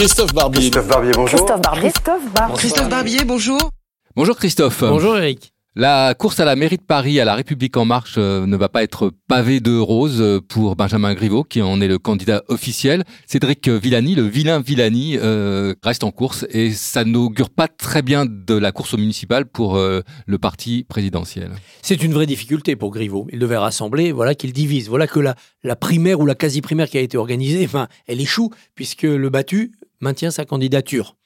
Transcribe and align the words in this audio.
Christophe 0.00 0.32
Barbier. 0.32 0.60
Christophe 0.60 0.88
Barbier, 0.88 1.12
bonjour. 1.14 1.38
Christophe 1.38 1.60
Barbier. 1.60 1.90
Christophe 1.90 2.32
Barbier. 2.32 2.56
Christophe 2.56 2.88
Barbier, 2.88 3.24
bonjour. 3.26 3.70
Bonjour 4.16 4.34
Christophe. 4.34 4.80
Bonjour 4.80 5.18
Eric. 5.18 5.52
La 5.76 6.14
course 6.14 6.40
à 6.40 6.44
la 6.44 6.56
mairie 6.56 6.78
de 6.78 6.82
Paris 6.82 7.20
à 7.20 7.24
la 7.24 7.36
République 7.36 7.76
en 7.76 7.84
marche 7.84 8.16
euh, 8.18 8.44
ne 8.44 8.56
va 8.56 8.68
pas 8.68 8.82
être 8.82 9.12
pavée 9.28 9.60
de 9.60 9.78
roses 9.78 10.20
euh, 10.20 10.40
pour 10.40 10.74
Benjamin 10.74 11.14
Griveaux, 11.14 11.44
qui 11.44 11.62
en 11.62 11.80
est 11.80 11.86
le 11.86 11.98
candidat 11.98 12.42
officiel. 12.48 13.04
Cédric 13.26 13.68
Villani, 13.68 14.16
le 14.16 14.22
vilain 14.22 14.60
Villani, 14.60 15.16
euh, 15.16 15.74
reste 15.84 16.02
en 16.02 16.10
course 16.10 16.44
et 16.50 16.72
ça 16.72 17.04
n'augure 17.04 17.50
pas 17.50 17.68
très 17.68 18.02
bien 18.02 18.26
de 18.26 18.54
la 18.54 18.72
course 18.72 18.94
au 18.94 18.96
municipal 18.96 19.46
pour 19.46 19.76
le 19.78 20.38
parti 20.38 20.84
présidentiel. 20.88 21.52
C'est 21.82 22.02
une 22.02 22.14
vraie 22.14 22.26
difficulté 22.26 22.74
pour 22.74 22.90
Griveaux. 22.90 23.28
Il 23.32 23.38
devait 23.38 23.56
rassembler, 23.56 24.10
voilà 24.10 24.34
qu'il 24.34 24.52
divise. 24.52 24.88
Voilà 24.88 25.06
que 25.06 25.20
la, 25.20 25.36
la 25.62 25.76
primaire 25.76 26.20
ou 26.20 26.26
la 26.26 26.34
quasi-primaire 26.34 26.88
qui 26.88 26.98
a 26.98 27.00
été 27.00 27.16
organisée, 27.16 27.64
enfin, 27.64 27.86
elle 28.08 28.20
échoue 28.20 28.50
puisque 28.74 29.02
le 29.02 29.30
battu 29.30 29.72
maintient 30.00 30.30
sa 30.30 30.44
candidature. 30.44 31.16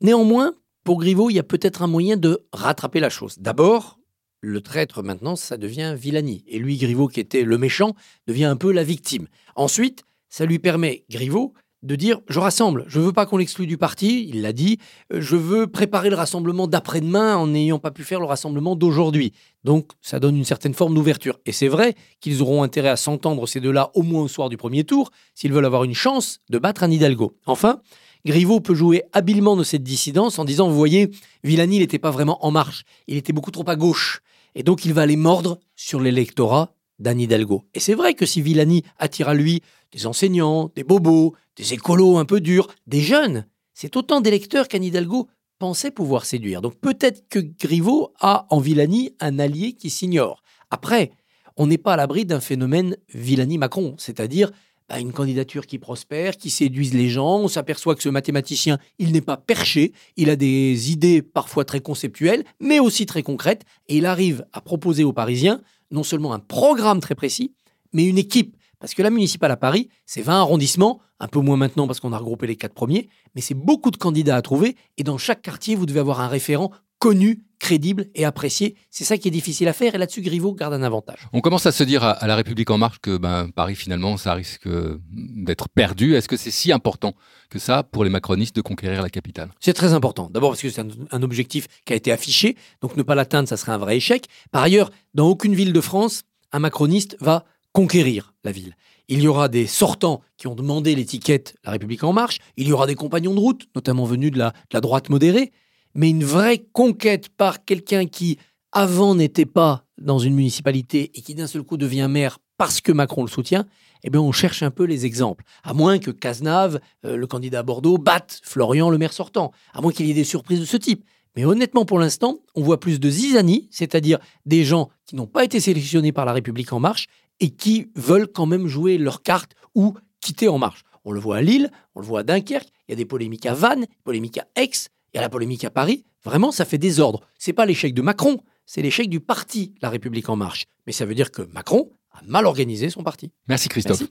Néanmoins, 0.00 0.54
pour 0.84 0.98
Griveaux, 0.98 1.30
il 1.30 1.34
y 1.34 1.38
a 1.38 1.44
peut-être 1.44 1.82
un 1.82 1.86
moyen 1.86 2.16
de 2.16 2.46
rattraper 2.52 3.00
la 3.00 3.10
chose. 3.10 3.38
D'abord, 3.38 3.98
le 4.40 4.60
traître 4.60 5.02
maintenant, 5.02 5.36
ça 5.36 5.56
devient 5.56 5.94
Villani. 5.96 6.44
Et 6.46 6.58
lui, 6.58 6.78
Griveaux, 6.78 7.08
qui 7.08 7.20
était 7.20 7.42
le 7.42 7.58
méchant, 7.58 7.94
devient 8.26 8.46
un 8.46 8.56
peu 8.56 8.72
la 8.72 8.84
victime. 8.84 9.28
Ensuite, 9.54 10.04
ça 10.28 10.46
lui 10.46 10.58
permet, 10.58 11.04
Griveaux, 11.10 11.52
de 11.82 11.96
dire 11.96 12.20
je 12.28 12.38
rassemble, 12.38 12.84
je 12.88 13.00
veux 13.00 13.12
pas 13.12 13.26
qu'on 13.26 13.38
l'exclue 13.38 13.66
du 13.66 13.78
parti, 13.78 14.28
il 14.28 14.42
l'a 14.42 14.52
dit, 14.52 14.78
je 15.10 15.36
veux 15.36 15.66
préparer 15.66 16.10
le 16.10 16.16
rassemblement 16.16 16.66
d'après-demain 16.66 17.36
en 17.36 17.46
n'ayant 17.46 17.78
pas 17.78 17.90
pu 17.90 18.04
faire 18.04 18.20
le 18.20 18.26
rassemblement 18.26 18.76
d'aujourd'hui. 18.76 19.32
Donc 19.64 19.90
ça 20.02 20.20
donne 20.20 20.36
une 20.36 20.44
certaine 20.44 20.74
forme 20.74 20.94
d'ouverture. 20.94 21.38
Et 21.46 21.52
c'est 21.52 21.68
vrai 21.68 21.94
qu'ils 22.20 22.42
auront 22.42 22.62
intérêt 22.62 22.88
à 22.90 22.96
s'entendre 22.96 23.46
ces 23.46 23.60
deux-là 23.60 23.90
au 23.94 24.02
moins 24.02 24.22
au 24.22 24.28
soir 24.28 24.48
du 24.48 24.56
premier 24.56 24.84
tour 24.84 25.10
s'ils 25.34 25.52
veulent 25.52 25.64
avoir 25.64 25.84
une 25.84 25.94
chance 25.94 26.40
de 26.50 26.58
battre 26.58 26.82
un 26.82 26.90
Hidalgo. 26.90 27.36
Enfin, 27.46 27.80
Griveaux 28.26 28.60
peut 28.60 28.74
jouer 28.74 29.02
habilement 29.12 29.56
de 29.56 29.64
cette 29.64 29.82
dissidence 29.82 30.38
en 30.38 30.44
disant, 30.44 30.68
vous 30.68 30.76
voyez, 30.76 31.10
Villani 31.42 31.78
n'était 31.78 31.98
pas 31.98 32.10
vraiment 32.10 32.44
en 32.44 32.50
marche, 32.50 32.84
il 33.06 33.16
était 33.16 33.32
beaucoup 33.32 33.50
trop 33.50 33.68
à 33.68 33.76
gauche. 33.76 34.20
Et 34.54 34.62
donc 34.62 34.84
il 34.84 34.92
va 34.92 35.02
aller 35.02 35.16
mordre 35.16 35.58
sur 35.76 36.00
l'électorat 36.00 36.74
d'Anne 36.98 37.20
Hidalgo. 37.20 37.64
Et 37.74 37.80
c'est 37.80 37.94
vrai 37.94 38.14
que 38.14 38.26
si 38.26 38.42
Villani 38.42 38.84
attire 38.98 39.28
à 39.28 39.34
lui 39.34 39.62
des 39.92 40.06
enseignants, 40.06 40.70
des 40.74 40.84
bobos, 40.84 41.34
des 41.56 41.74
écolos 41.74 42.18
un 42.18 42.24
peu 42.24 42.40
durs, 42.40 42.68
des 42.86 43.00
jeunes, 43.00 43.46
c'est 43.74 43.96
autant 43.96 44.20
d'électeurs 44.20 44.68
qu'Anne 44.68 44.84
Hidalgo 44.84 45.28
pensait 45.58 45.90
pouvoir 45.90 46.24
séduire. 46.24 46.62
Donc 46.62 46.76
peut-être 46.80 47.28
que 47.28 47.38
Griveaux 47.38 48.12
a 48.20 48.46
en 48.50 48.60
Villani 48.60 49.14
un 49.20 49.38
allié 49.38 49.72
qui 49.72 49.90
s'ignore. 49.90 50.42
Après, 50.70 51.10
on 51.56 51.66
n'est 51.66 51.78
pas 51.78 51.94
à 51.94 51.96
l'abri 51.96 52.24
d'un 52.24 52.40
phénomène 52.40 52.96
Villani-Macron, 53.12 53.94
c'est-à-dire 53.98 54.50
une 54.98 55.12
candidature 55.12 55.66
qui 55.66 55.78
prospère, 55.78 56.36
qui 56.36 56.50
séduise 56.50 56.94
les 56.94 57.08
gens. 57.08 57.38
On 57.38 57.48
s'aperçoit 57.48 57.94
que 57.94 58.02
ce 58.02 58.08
mathématicien, 58.08 58.78
il 58.98 59.12
n'est 59.12 59.20
pas 59.20 59.36
perché, 59.36 59.92
il 60.16 60.30
a 60.30 60.36
des 60.36 60.90
idées 60.90 61.22
parfois 61.22 61.64
très 61.64 61.80
conceptuelles, 61.80 62.44
mais 62.58 62.80
aussi 62.80 63.06
très 63.06 63.22
concrètes, 63.22 63.62
et 63.88 63.98
il 63.98 64.06
arrive 64.06 64.44
à 64.52 64.60
proposer 64.60 65.04
aux 65.04 65.12
Parisiens 65.12 65.60
non 65.90 66.02
seulement 66.02 66.32
un 66.32 66.38
programme 66.38 67.00
très 67.00 67.14
précis, 67.14 67.52
mais 67.92 68.04
une 68.04 68.18
équipe. 68.18 68.56
Parce 68.80 68.94
que 68.94 69.02
la 69.02 69.10
municipale 69.10 69.50
à 69.50 69.56
Paris, 69.56 69.88
c'est 70.06 70.22
20 70.22 70.40
arrondissements, 70.40 71.00
un 71.20 71.28
peu 71.28 71.40
moins 71.40 71.56
maintenant 71.56 71.86
parce 71.86 72.00
qu'on 72.00 72.12
a 72.12 72.18
regroupé 72.18 72.46
les 72.46 72.56
quatre 72.56 72.74
premiers, 72.74 73.08
mais 73.34 73.42
c'est 73.42 73.54
beaucoup 73.54 73.90
de 73.90 73.98
candidats 73.98 74.36
à 74.36 74.42
trouver, 74.42 74.76
et 74.96 75.04
dans 75.04 75.18
chaque 75.18 75.42
quartier, 75.42 75.76
vous 75.76 75.86
devez 75.86 76.00
avoir 76.00 76.20
un 76.20 76.28
référent 76.28 76.72
connu, 77.00 77.42
crédible 77.58 78.06
et 78.14 78.24
apprécié. 78.24 78.76
C'est 78.90 79.04
ça 79.04 79.18
qui 79.18 79.28
est 79.28 79.30
difficile 79.30 79.68
à 79.68 79.72
faire 79.72 79.94
et 79.94 79.98
là-dessus, 79.98 80.22
Griveaux 80.22 80.54
garde 80.54 80.74
un 80.74 80.82
avantage. 80.82 81.28
On 81.32 81.40
commence 81.40 81.66
à 81.66 81.72
se 81.72 81.82
dire 81.82 82.04
à, 82.04 82.26
La 82.26 82.36
République 82.36 82.70
en 82.70 82.78
marche 82.78 82.98
que 83.00 83.16
ben, 83.16 83.50
Paris, 83.50 83.74
finalement, 83.74 84.16
ça 84.16 84.34
risque 84.34 84.68
d'être 85.10 85.68
perdu. 85.68 86.14
Est-ce 86.14 86.28
que 86.28 86.36
c'est 86.36 86.50
si 86.50 86.72
important 86.72 87.14
que 87.48 87.58
ça 87.58 87.82
pour 87.82 88.04
les 88.04 88.10
macronistes 88.10 88.54
de 88.54 88.60
conquérir 88.60 89.02
la 89.02 89.10
capitale? 89.10 89.50
C'est 89.60 89.72
très 89.72 89.92
important. 89.92 90.30
D'abord 90.30 90.50
parce 90.50 90.62
que 90.62 90.70
c'est 90.70 90.84
un, 91.10 91.22
objectif 91.22 91.66
qui 91.84 91.92
a 91.92 91.96
été 91.96 92.12
affiché, 92.12 92.56
donc 92.80 92.96
ne 92.96 93.02
pas 93.02 93.14
l'atteindre, 93.14 93.48
ça 93.48 93.56
serait 93.56 93.72
un 93.72 93.78
vrai 93.78 93.96
échec. 93.96 94.26
Par 94.50 94.62
ailleurs, 94.62 94.90
dans 95.14 95.26
aucune 95.26 95.54
ville 95.54 95.72
de 95.72 95.80
France, 95.80 96.22
un 96.52 96.60
macroniste 96.60 97.16
va 97.20 97.44
conquérir 97.72 98.34
la 98.44 98.52
ville. 98.52 98.76
Il 99.08 99.20
y 99.20 99.28
aura 99.28 99.48
des 99.48 99.66
sortants 99.66 100.20
qui 100.36 100.46
ont 100.46 100.54
demandé 100.54 100.94
l'étiquette 100.94 101.56
La 101.64 101.72
République 101.72 102.04
en 102.04 102.12
marche, 102.12 102.38
il 102.56 102.68
y 102.68 102.72
aura 102.72 102.86
des 102.86 102.94
compagnons 102.94 103.34
de 103.34 103.40
route, 103.40 103.66
notamment 103.74 104.04
venus 104.04 104.30
de 104.30 104.38
la 104.38 104.80
droite 104.80 105.08
modérée, 105.08 105.52
mais 105.94 106.10
une 106.10 106.24
vraie 106.24 106.58
conquête 106.72 107.28
par 107.28 107.64
quelqu'un 107.64 108.06
qui, 108.06 108.38
avant, 108.72 109.14
n'était 109.14 109.46
pas 109.46 109.84
dans 109.98 110.18
une 110.18 110.34
municipalité 110.34 111.10
et 111.14 111.22
qui 111.22 111.34
d'un 111.34 111.46
seul 111.46 111.62
coup 111.62 111.76
devient 111.76 112.08
maire 112.08 112.38
parce 112.56 112.80
que 112.80 112.92
Macron 112.92 113.22
le 113.22 113.28
soutient, 113.28 113.64
eh 114.04 114.10
bien, 114.10 114.20
on 114.20 114.32
cherche 114.32 114.62
un 114.62 114.70
peu 114.70 114.84
les 114.84 115.06
exemples. 115.06 115.44
À 115.62 115.72
moins 115.72 115.98
que 115.98 116.10
Cazenave, 116.10 116.80
euh, 117.04 117.16
le 117.16 117.26
candidat 117.26 117.60
à 117.60 117.62
Bordeaux, 117.62 117.98
batte 117.98 118.40
Florian, 118.42 118.90
le 118.90 118.98
maire 118.98 119.12
sortant. 119.12 119.52
À 119.72 119.80
moins 119.80 119.92
qu'il 119.92 120.06
y 120.06 120.10
ait 120.10 120.14
des 120.14 120.24
surprises 120.24 120.60
de 120.60 120.64
ce 120.64 120.76
type. 120.76 121.04
Mais 121.36 121.44
honnêtement, 121.44 121.84
pour 121.84 121.98
l'instant, 121.98 122.38
on 122.54 122.62
voit 122.62 122.80
plus 122.80 123.00
de 123.00 123.08
zizanie, 123.08 123.68
c'est-à-dire 123.70 124.18
des 124.46 124.64
gens 124.64 124.90
qui 125.06 125.16
n'ont 125.16 125.26
pas 125.26 125.44
été 125.44 125.60
sélectionnés 125.60 126.12
par 126.12 126.24
la 126.24 126.32
République 126.32 126.72
en 126.72 126.80
marche 126.80 127.06
et 127.40 127.50
qui 127.50 127.90
veulent 127.94 128.28
quand 128.28 128.46
même 128.46 128.66
jouer 128.66 128.98
leur 128.98 129.22
carte 129.22 129.52
ou 129.74 129.94
quitter 130.20 130.48
en 130.48 130.58
marche. 130.58 130.84
On 131.04 131.12
le 131.12 131.20
voit 131.20 131.38
à 131.38 131.42
Lille, 131.42 131.70
on 131.94 132.00
le 132.00 132.06
voit 132.06 132.20
à 132.20 132.22
Dunkerque, 132.22 132.68
il 132.88 132.92
y 132.92 132.94
a 132.94 132.96
des 132.96 133.06
polémiques 133.06 133.46
à 133.46 133.54
Vannes, 133.54 133.86
polémiques 134.04 134.38
à 134.38 134.46
Aix, 134.56 134.70
il 135.12 135.16
y 135.16 135.18
a 135.18 135.22
la 135.22 135.30
polémique 135.30 135.64
à 135.64 135.70
Paris, 135.70 136.04
vraiment, 136.24 136.52
ça 136.52 136.64
fait 136.64 136.78
désordre. 136.78 137.22
C'est 137.38 137.52
pas 137.52 137.66
l'échec 137.66 137.94
de 137.94 138.02
Macron, 138.02 138.40
c'est 138.66 138.82
l'échec 138.82 139.08
du 139.08 139.20
parti 139.20 139.74
La 139.80 139.88
République 139.88 140.28
En 140.28 140.36
Marche. 140.36 140.66
Mais 140.86 140.92
ça 140.92 141.04
veut 141.06 141.14
dire 141.14 141.32
que 141.32 141.42
Macron 141.42 141.90
a 142.12 142.20
mal 142.26 142.46
organisé 142.46 142.90
son 142.90 143.02
parti. 143.02 143.32
Merci 143.48 143.68
Christophe. 143.68 144.02